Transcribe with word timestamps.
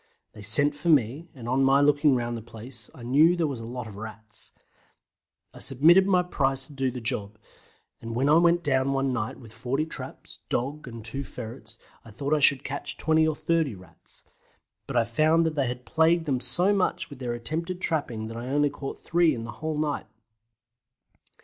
They 0.33 0.41
sent 0.41 0.75
for 0.75 0.89
me, 0.89 1.27
and 1.35 1.47
on 1.47 1.63
my 1.63 1.79
looking 1.79 2.15
round 2.15 2.35
the 2.35 2.41
place 2.41 2.89
I 2.95 3.03
knew 3.03 3.35
there 3.35 3.45
was 3.45 3.59
a 3.59 3.67
lot 3.67 3.85
of 3.85 3.97
Rats. 3.97 4.51
I 5.53 5.59
submitted 5.59 6.07
my 6.07 6.23
price 6.23 6.65
to 6.65 6.73
do 6.73 6.89
the 6.89 6.99
job, 6.99 7.37
and 8.01 8.15
when 8.15 8.27
I 8.27 8.33
went 8.37 8.63
down 8.63 8.93
one 8.93 9.13
night 9.13 9.39
with 9.39 9.53
40 9.53 9.85
traps, 9.85 10.39
dog, 10.49 10.87
and 10.87 11.05
two 11.05 11.23
ferrets 11.23 11.77
I 12.03 12.09
thought 12.09 12.33
I 12.33 12.39
should 12.39 12.63
catch 12.63 12.97
20 12.97 13.27
or 13.27 13.35
30 13.35 13.75
Rats, 13.75 14.23
but 14.87 14.97
I 14.97 15.03
found 15.03 15.45
that 15.45 15.53
they 15.53 15.67
had 15.67 15.85
plagued 15.85 16.25
them 16.25 16.39
so 16.39 16.73
much 16.73 17.11
with 17.11 17.19
their 17.19 17.33
attempted 17.33 17.79
trapping 17.79 18.25
that 18.27 18.37
I 18.37 18.47
only 18.49 18.71
caught 18.71 18.97
three 18.97 19.35
in 19.35 19.43
the 19.43 19.51
whole 19.61 19.77
night. 19.77 20.07